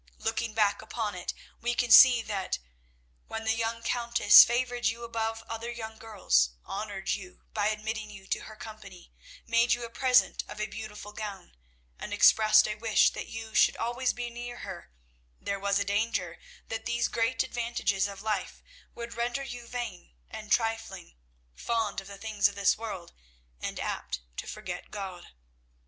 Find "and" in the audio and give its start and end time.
11.99-12.13, 20.31-20.51, 23.61-23.79